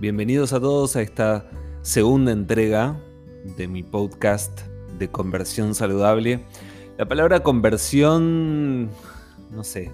[0.00, 1.50] Bienvenidos a todos a esta
[1.82, 2.98] segunda entrega
[3.58, 4.62] de mi podcast
[4.98, 6.42] de conversión saludable.
[6.96, 8.88] La palabra conversión,
[9.50, 9.92] no sé,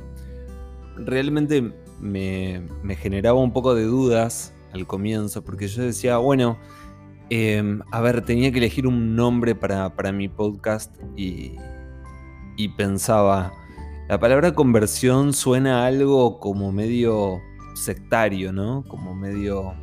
[0.97, 2.63] realmente me,
[3.01, 6.57] generaba un poco de dudas al comienzo, porque yo decía, bueno,
[7.29, 11.57] em, a ver, tenía que elegir un nombre para, mi podcast y,
[12.57, 13.53] y pensaba,
[14.09, 17.41] la palabra conversión suena algo como medio
[17.75, 18.85] sectario, ¿no?
[18.87, 19.75] Como medio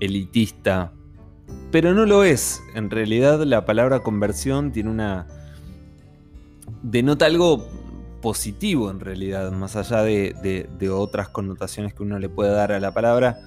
[0.00, 0.92] elitista,
[1.70, 2.62] pero no lo es.
[2.74, 5.26] En realidad la palabra conversión tiene una...
[6.82, 7.66] denota algo
[8.24, 12.94] positivo en realidad, más allá de, otras connotaciones que uno le puede dar a la
[12.94, 13.40] palabra.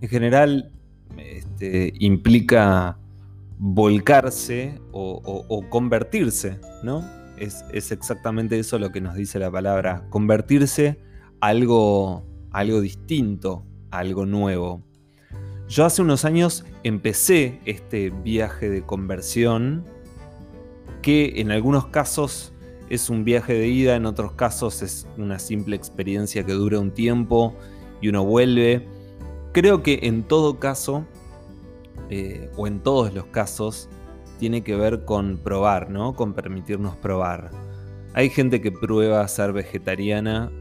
[0.00, 0.72] En general
[1.18, 2.96] este, implica
[3.58, 7.04] volcarse o, convertirse, ¿no?
[7.36, 10.98] Es, exactamente eso lo que nos dice la palabra, convertirse
[11.40, 14.82] a algo, algo distinto, algo nuevo.
[15.72, 19.86] Yo hace unos años empecé este viaje de conversión
[21.00, 22.52] que en algunos casos
[22.90, 26.90] es un viaje de ida, en otros casos es una simple experiencia que dura un
[26.90, 27.54] tiempo
[28.02, 28.86] y uno vuelve.
[29.52, 31.06] Creo que en todo caso,
[32.10, 33.88] eh, o en todos los casos,
[34.38, 36.14] tiene que ver con probar, ¿no?
[36.14, 37.50] Con permitirnos probar.
[38.12, 40.52] Hay gente que prueba ser vegetariana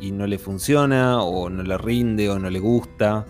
[0.00, 3.26] y no le funciona, o no le rinde, o no le gusta.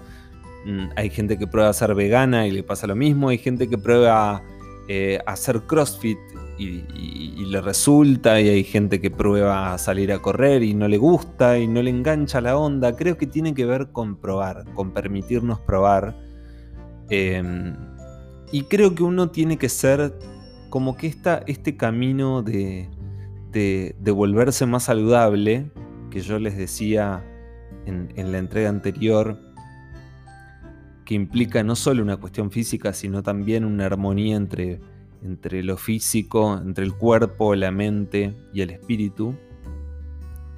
[0.68, 3.30] Mm, hay gente que prueba a ser vegana y le pasa lo mismo.
[3.30, 4.42] Hay gente que prueba
[4.86, 6.18] eh, a hacer CrossFit
[6.58, 6.82] y,
[7.46, 8.38] le resulta.
[8.38, 11.80] Y hay gente que prueba a salir a correr y no le gusta y no
[11.80, 12.94] le engancha la onda.
[12.96, 16.14] Creo que tiene que ver con probar, con permitirnos probar.
[17.08, 17.74] Em,
[18.52, 20.12] y creo que uno tiene que ser
[20.68, 21.14] como que
[21.46, 22.90] este camino de,
[23.52, 25.70] de, volverse más saludable,
[26.10, 27.24] que yo les decía
[27.86, 29.47] en, en la entrega anterior,
[31.08, 34.78] que implica no solo una cuestión física, sino también una armonía entre,
[35.22, 39.34] entre lo físico, entre el cuerpo, la mente y el espíritu,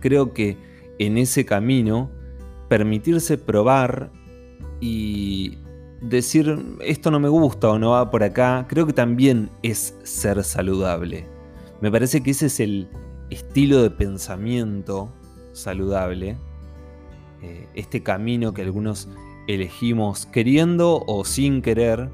[0.01, 0.57] creo que
[0.99, 2.11] en ese camino
[2.69, 4.11] permitirse probar
[4.81, 5.57] y
[6.03, 10.43] decir esto no me gusta o no va por acá, creo que también es ser
[10.43, 11.29] saludable.
[11.81, 12.89] Me parece que ese es el
[13.31, 15.15] estilo de pensamiento
[15.53, 16.37] saludable,
[17.41, 19.09] eh, este camino que algunos
[19.55, 22.11] elegimos queriendo o sin querer,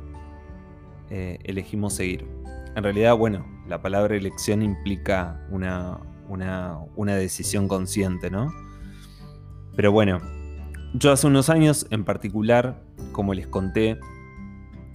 [1.11, 2.27] eh, elegimos seguir.
[2.75, 5.99] En realidad, bueno, la palabra elección implica una,
[6.29, 8.53] una, decisión consciente, ¿no?
[9.75, 10.21] Pero bueno,
[10.95, 12.83] yo hace unos años en particular,
[13.13, 13.99] como les conté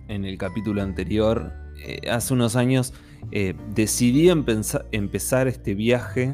[0.08, 1.54] en el capítulo anterior,
[1.84, 2.94] eh, hace unos años
[3.32, 6.34] eh, decidí empezar este viaje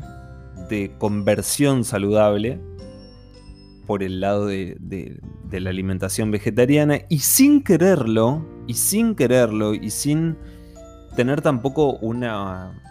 [0.69, 2.59] de conversión saludable
[3.85, 4.77] por el lado de,
[5.51, 10.37] la alimentación vegetariana y sin quererlo, y sin quererlo, y sin
[11.15, 12.81] tener tampoco una,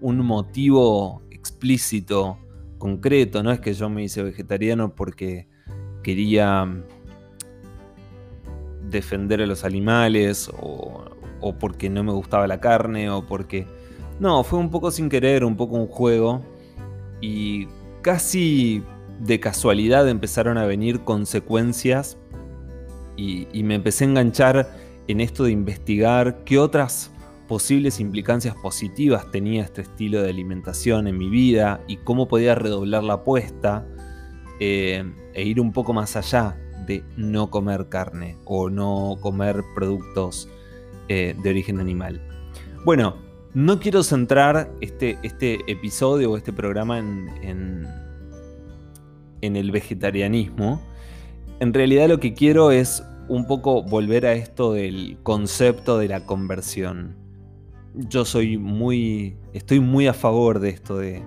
[0.00, 2.38] un motivo explícito,
[2.78, 5.48] concreto, no es que yo me hice vegetariano porque
[6.02, 6.66] quería
[8.90, 11.04] defender a los animales o,
[11.40, 13.66] o porque no me gustaba la carne o porque...
[14.18, 16.42] No, fue un poco sin querer, un poco un juego
[17.22, 17.68] y
[18.02, 18.82] casi
[19.20, 22.16] de casualidad empezaron a venir consecuencias
[23.16, 24.70] y, me empecé a enganchar
[25.06, 27.10] en esto de investigar qué otras
[27.48, 33.02] posibles implicancias positivas tenía este estilo de alimentación en mi vida y cómo podía redoblar
[33.02, 33.86] la apuesta
[34.58, 35.04] eh,
[35.34, 36.56] e ir un poco más allá
[36.86, 40.48] de no comer carne o no comer productos
[41.08, 42.22] eh, de origen animal.
[42.86, 43.16] Bueno,
[43.52, 48.09] no quiero centrar este, este episodio o este programa en en
[49.42, 50.80] el vegetarianismo,
[51.60, 56.26] en realidad lo que quiero es un poco volver a esto del concepto de la
[56.26, 57.16] conversión.
[57.94, 61.22] Yo soy muy, estoy muy a favor de esto de,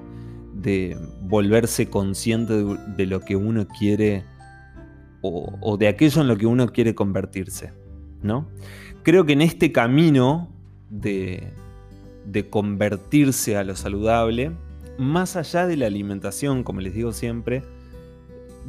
[1.21, 2.63] volverse consciente
[2.97, 4.23] de, lo que uno quiere
[5.21, 7.71] o, de aquello en lo que uno quiere convertirse,
[8.21, 8.47] ¿no?
[9.03, 10.49] Creo que en este camino
[10.89, 11.53] de
[12.49, 14.51] convertirse a lo saludable,
[14.97, 17.63] más allá de la alimentación, como les digo siempre,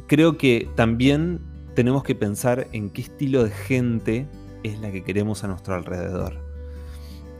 [0.07, 1.41] creo que también
[1.75, 4.27] tenemos que pensar en qué estilo de gente
[4.63, 6.33] es la que queremos a nuestro alrededor.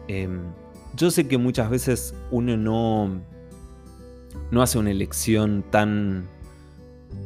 [0.07, 0.41] Em,
[0.95, 3.21] yo sé que muchas veces uno no,
[4.51, 6.27] no hace una elección tan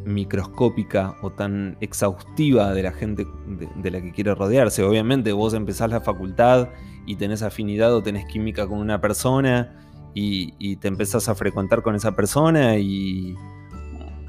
[0.06, 3.28] microscópica o tan exhaustiva de la gente
[3.76, 4.84] de, la que quiere rodearse.
[4.84, 6.70] Obviamente vos empezás la facultad
[7.06, 9.76] y tenés afinidad o tenés química con una persona
[10.14, 13.36] y, y te empezás a frecuentar con esa persona y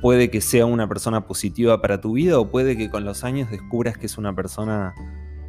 [0.00, 3.50] puede que sea una persona positiva para tu vida o puede que con los años
[3.50, 4.94] descubras que es una persona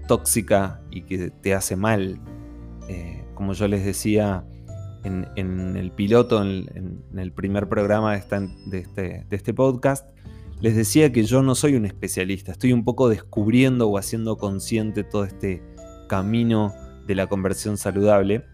[0.07, 2.19] tóxica y que te hace mal.
[2.89, 4.45] Eh, como yo les decía
[5.03, 5.25] en,
[5.77, 8.39] el piloto, en, el primer programa este,
[8.69, 10.07] de este podcast,
[10.59, 15.03] les decía que yo no soy un especialista, estoy un poco descubriendo o haciendo consciente
[15.03, 15.63] todo este
[16.07, 16.73] camino
[17.07, 18.45] de la conversión saludable.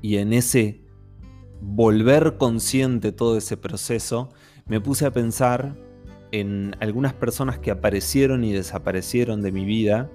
[0.00, 0.82] Y en ese
[1.60, 4.30] volver consciente todo ese proceso,
[4.66, 5.76] me puse a pensar
[6.30, 10.10] en algunas personas que aparecieron y desaparecieron de mi vida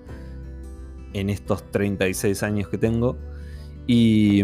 [1.13, 3.17] en estos 36 años que tengo
[3.85, 4.43] y,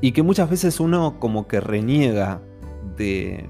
[0.00, 2.40] y que muchas veces uno como que reniega
[2.96, 3.48] de,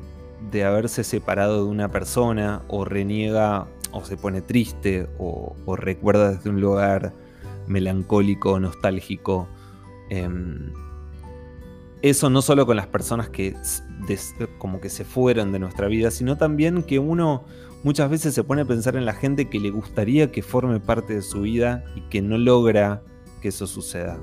[0.50, 6.50] de haberse separado de una persona o reniega o se pone triste o, recuerda desde
[6.50, 7.12] un lugar
[7.66, 9.48] melancólico, nostálgico.
[10.10, 10.72] Em,
[12.02, 13.54] eso no solo con las personas que
[14.58, 17.44] como que se fueron de nuestra vida, sino también que uno
[17.82, 21.14] muchas veces se pone a pensar en la gente que le gustaría que forme parte
[21.14, 23.02] de su vida y que no logra
[23.40, 24.18] que eso suceda.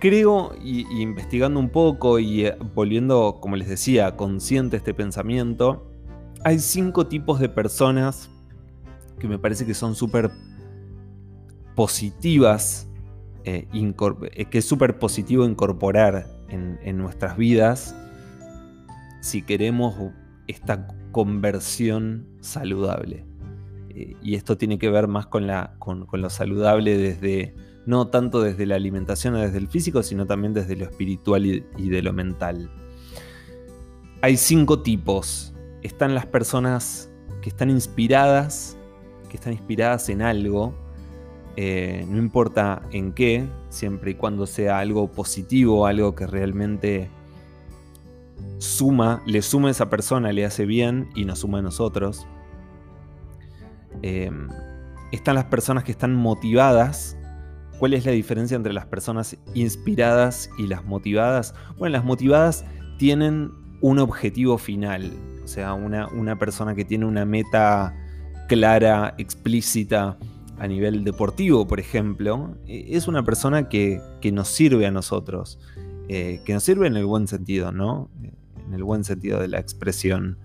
[0.00, 5.90] Creo, y, investigando un poco y eh, volviendo, como les decía, consciente este pensamiento,
[6.44, 8.28] hay cinco tipos de personas
[9.18, 10.30] que me parece que son súper
[11.74, 12.86] positivas,
[13.44, 17.96] eh, eh, que es súper positivo incorporar en, nuestras vidas
[19.20, 19.94] si queremos
[20.46, 23.24] esta conversión saludable.
[23.94, 27.54] y esto tiene que ver más con, la, con lo saludable desde
[27.86, 31.88] no tanto desde la alimentación o desde el físico, sino también desde lo espiritual y,
[31.88, 32.70] de lo mental.
[34.22, 35.54] Hay cinco tipos.
[35.82, 37.10] Están las personas
[37.42, 38.78] que están inspiradas,
[39.28, 40.74] que están inspiradas en algo,
[41.56, 47.10] eh, no importa en qué, siempre y cuando sea algo positivo, algo que realmente
[48.58, 52.26] suma, le suma a esa persona, le hace bien y nos suma a nosotros.
[54.02, 54.30] Eh,
[55.12, 57.16] están las personas que están motivadas
[57.78, 61.54] ¿Cuál es la diferencia entre las personas inspiradas y las motivadas?
[61.76, 62.64] Bueno, las motivadas
[62.98, 65.12] tienen un objetivo final,
[65.42, 67.94] o sea, una, una persona que tiene una meta
[68.48, 70.16] clara, explícita
[70.58, 74.00] a nivel deportivo, por ejemplo, e, es una persona que,
[74.32, 75.58] nos sirve a nosotros,
[76.08, 78.10] eh, que nos sirve en el buen sentido, ¿no?
[78.66, 80.38] En el buen sentido de la expresión.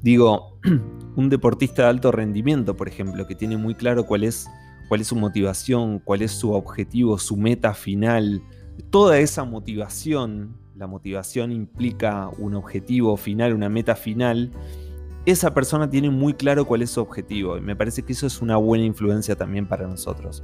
[0.00, 0.58] Digo,
[1.16, 4.48] un deportista de alto rendimiento, por ejemplo, que tiene muy claro cuál es
[4.92, 8.42] cuál es su motivación, cuál es su objetivo, su meta final.
[8.90, 14.50] Toda esa motivación, la motivación implica un objetivo final, una meta final.
[15.24, 18.42] Esa persona tiene muy claro cuál es su objetivo y me parece que eso es
[18.42, 20.42] una buena influencia también para nosotros.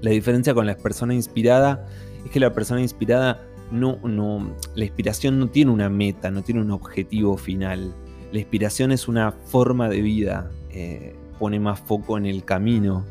[0.00, 1.84] La diferencia con la persona inspirada
[2.24, 3.42] es que la persona inspirada
[3.72, 7.92] no, no, la inspiración no tiene una meta, no tiene un objetivo final.
[8.32, 13.04] La inspiración es una forma de vida, eh, pone más foco en el camino,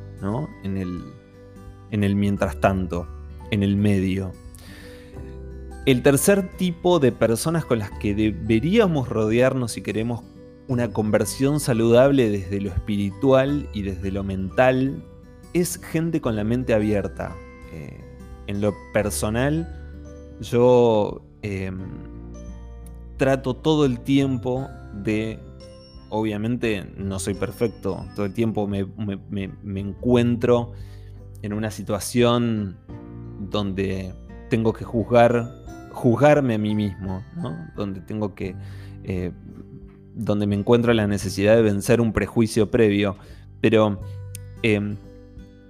[0.64, 1.04] en el,
[1.92, 3.08] en el mientras tanto,
[3.52, 4.32] en el medio.
[5.86, 10.24] El tercer tipo de personas con las que deberíamos rodearnos si queremos
[10.68, 15.04] una conversión saludable desde lo espiritual y desde lo mental
[15.54, 17.36] es gente con la mente abierta.
[17.74, 18.04] Eh,
[18.48, 19.68] en lo personal,
[20.42, 21.80] yo em,
[23.18, 25.40] trato todo el tiempo de
[26.10, 28.88] obviamente no soy perfecto, todo el tiempo me,
[29.76, 30.72] encuentro
[31.42, 32.78] en una situación
[33.52, 34.14] donde
[34.50, 35.52] tengo que juzgar,
[35.92, 37.24] juzgarme a mí mismo,
[37.76, 38.56] donde tengo que,
[39.04, 39.32] eh,
[40.18, 43.16] donde me encuentro la necesidad de vencer un prejuicio previo,
[43.62, 44.02] pero
[44.64, 44.98] em,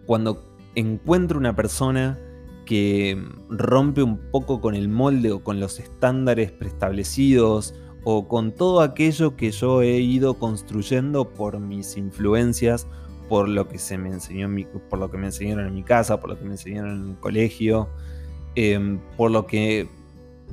[0.05, 2.17] cuando encuentro una persona
[2.65, 7.73] que rompe un poco con el molde o con los estándares preestablecidos,
[8.09, 12.87] o con todo aquello que yo he ido construyendo por mis influencias,
[13.27, 14.49] por lo que se me enseñó
[14.89, 17.17] por lo que me enseñaron en mi casa, por lo que me enseñaron en el
[17.17, 17.89] colegio,
[18.55, 19.89] em, por lo que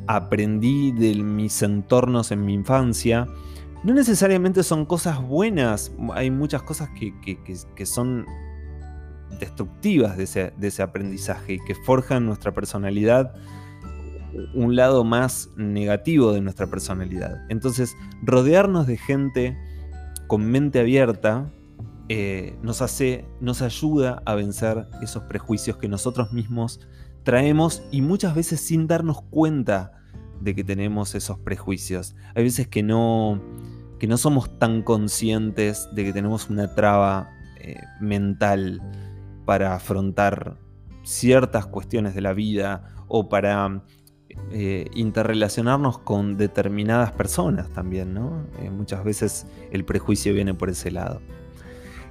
[0.09, 3.29] aprendí de mis entornos en mi infancia.
[3.85, 8.27] No necesariamente son cosas buenas, hay muchas cosas que, son
[9.39, 13.35] destructivas de ese, de ese aprendizaje y que forjan nuestra personalidad
[14.55, 17.45] un lado más negativo de nuestra personalidad.
[17.49, 19.57] Entonces, rodearnos de gente
[20.27, 21.53] con mente abierta
[22.09, 26.81] eh, nos hace, nos ayuda a vencer esos prejuicios que nosotros mismos
[27.23, 29.93] traemos y muchas veces sin darnos cuenta
[30.41, 32.15] de que tenemos esos prejuicios.
[32.35, 33.41] Hay veces que no,
[34.05, 38.83] que no somos tan conscientes de que tenemos una traba eh, mental
[39.47, 40.59] para afrontar
[41.05, 43.83] ciertas cuestiones de la vida o para
[44.53, 48.47] eh, interrelacionarnos con determinadas personas también, ¿no?
[48.61, 51.23] Eh, muchas veces el prejuicio viene por ese lado.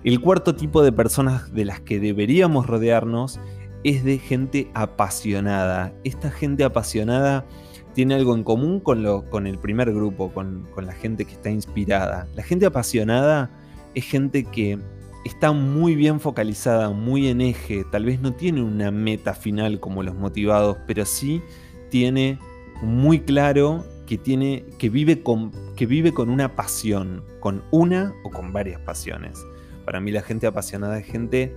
[0.04, 3.40] El cuarto tipo de personas de las que deberíamos rodearnos
[3.84, 5.94] es de gente apasionada.
[6.04, 7.46] Esta gente apasionada
[7.94, 11.34] tiene algo en común con, lo, con el primer grupo, con, con la gente que
[11.34, 12.28] está inspirada.
[12.36, 13.50] La gente apasionada
[13.96, 14.80] es gente que
[15.26, 20.04] está muy bien focalizada, muy en eje, tal vez no tiene una meta final como
[20.04, 21.42] los motivados, pero sí
[21.90, 22.40] tiene
[22.82, 28.30] muy claro que, tiene, que, vive con, que vive con una pasión, con una o
[28.30, 29.40] con varias pasiones.
[29.86, 31.56] Para mí la gente apasionada es gente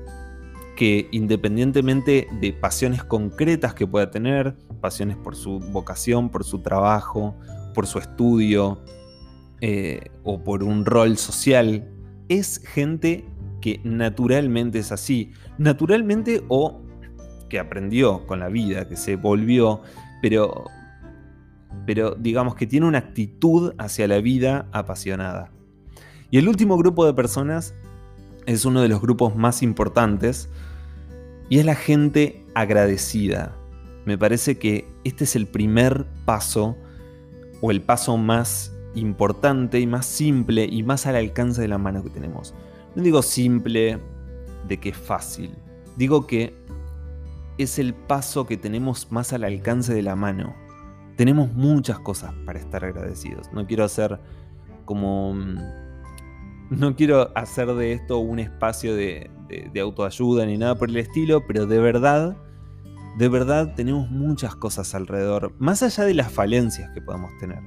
[0.76, 7.35] que independientemente de pasiones concretas que pueda tener, pasiones por su vocación, por su trabajo,
[7.75, 8.78] por su estudio
[9.61, 11.90] eh, o por un rol social,
[12.28, 13.25] es gente
[13.61, 15.33] que naturalmente es así.
[15.59, 16.83] Naturalmente o
[17.49, 19.80] que aprendió con la vida, que se volvió,
[20.21, 20.64] pero,
[21.87, 25.50] pero digamos que tiene una actitud hacia la vida apasionada.
[26.30, 27.75] Y el último grupo de personas
[28.47, 30.49] es uno de los grupos más importantes
[31.49, 33.57] y es la gente agradecida.
[34.05, 36.76] Me parece que este es el primer paso
[37.61, 42.03] o el paso más importante y más simple y más al alcance de la mano
[42.03, 42.55] que tenemos.
[42.95, 43.99] No digo simple
[44.67, 45.55] de que es fácil,
[45.97, 46.55] digo que
[47.59, 50.55] es el paso que tenemos más al alcance de la mano.
[51.17, 53.50] Tenemos muchas cosas para estar agradecidos.
[53.53, 54.21] No quiero hacer
[54.85, 55.35] como...
[56.70, 59.30] No quiero hacer de esto un espacio de,
[59.80, 62.37] autoayuda ni nada por el estilo, pero de verdad,
[63.18, 67.61] de verdad tenemos muchas cosas alrededor, más allá de las falencias que podemos tener,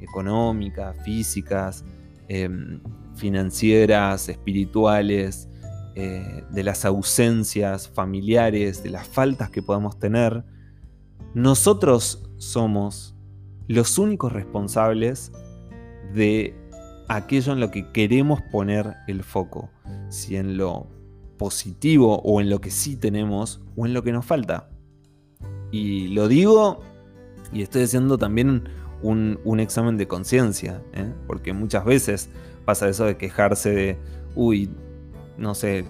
[0.00, 1.84] económicas, físicas,
[2.34, 2.80] Em,
[3.14, 5.50] financieras, espirituales,
[5.94, 10.42] eh, de las ausencias familiares, de las faltas que podamos tener,
[11.34, 13.14] nosotros somos
[13.68, 15.30] los únicos responsables
[16.14, 16.56] de
[17.16, 19.70] aquello en lo que queremos poner el foco,
[20.08, 20.86] si en lo
[21.38, 24.70] positivo o en lo que sí tenemos o en lo que nos falta.
[25.70, 26.82] Y lo digo
[27.52, 28.68] y estoy haciendo también
[29.02, 31.12] un, examen de conciencia, ¿eh?
[31.26, 32.30] porque muchas veces
[32.64, 33.98] pasa eso de quejarse de,
[34.36, 34.70] uy,
[35.36, 35.84] no sé,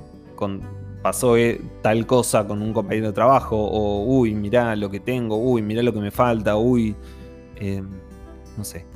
[1.02, 5.36] pasó eh, tal cosa con un compañero de trabajo, o uy, mirá lo que tengo,
[5.36, 6.96] uy, mirá lo que me falta, uy,
[7.56, 7.86] em,
[8.56, 8.86] no sé.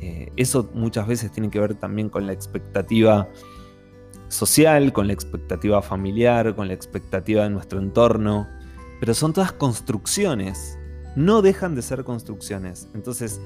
[0.00, 3.28] Eh, eso muchas veces tiene que ver también con la expectativa
[4.28, 8.48] social, con la expectativa familiar, con la expectativa de nuestro entorno,
[9.00, 10.78] pero son todas construcciones
[11.16, 12.88] no dejan de ser construcciones.
[12.94, 13.40] Entonces,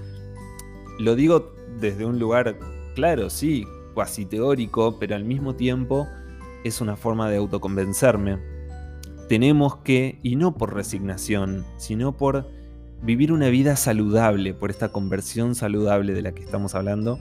[0.98, 2.58] lo digo desde un lugar,
[2.94, 6.06] claro, sí, cuasi teórico, pero al mismo tiempo
[6.64, 8.38] es una forma de autoconvencerme.
[9.28, 12.50] Tenemos que, y no por resignación, sino por
[13.02, 17.18] vivir una vida saludable, por esta conversión saludable de la que estamos hablando,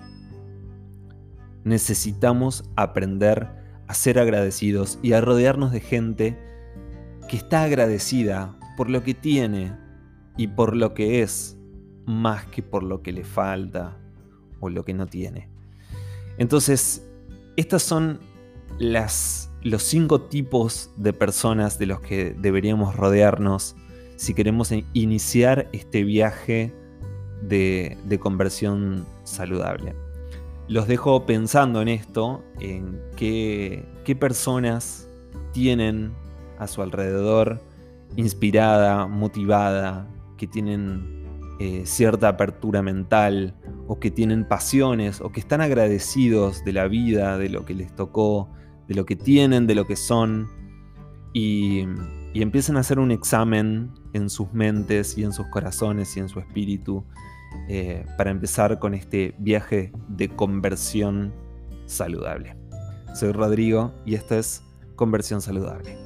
[1.64, 3.50] necesitamos aprender
[3.88, 6.40] a ser agradecidos y a rodearnos de gente
[7.30, 9.74] que está agradecida por lo que tiene,
[10.38, 11.58] y por lo que es,
[12.06, 13.98] más que por lo que le falta
[14.60, 15.50] o lo que no tiene.
[16.38, 17.08] Entonces,
[17.56, 18.20] estas son
[18.80, 23.76] las, los cinco tipos de personas de los que deberíamos rodearnos
[24.24, 26.74] si queremos iniciar este viaje
[27.42, 29.96] de, de conversión saludable.
[30.70, 35.10] Los dejo pensando en esto, en qué, qué personas
[35.52, 36.14] tienen
[36.58, 37.60] a su alrededor
[38.16, 41.26] inspirada, motivada, que tienen
[41.60, 43.54] eh, cierta apertura mental
[43.88, 47.94] o que tienen pasiones o que están agradecidos de la vida, de lo que les
[47.94, 48.48] tocó,
[48.88, 50.48] de lo que tienen, de lo que son
[51.34, 51.84] y,
[52.42, 56.40] empiezan a hacer un examen en sus mentes y en sus corazones y en su
[56.40, 57.04] espíritu
[57.68, 61.34] eh, para empezar con este viaje de conversión
[61.86, 62.58] saludable.
[63.14, 64.64] Soy Rodrigo y esto es
[64.96, 66.03] Conversión Saludable.